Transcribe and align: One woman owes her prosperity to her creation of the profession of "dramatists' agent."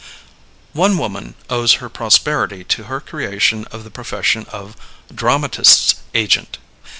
One 0.73 0.97
woman 0.97 1.35
owes 1.47 1.73
her 1.73 1.87
prosperity 1.87 2.63
to 2.63 2.85
her 2.85 2.99
creation 2.99 3.65
of 3.65 3.83
the 3.83 3.91
profession 3.91 4.47
of 4.49 4.75
"dramatists' 5.15 5.93
agent." 6.15 6.57